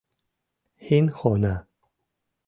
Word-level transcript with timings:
—Хинхона!.. 0.85 1.55